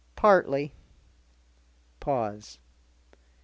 "Partly." 0.15 0.73
Pause. 1.99 2.57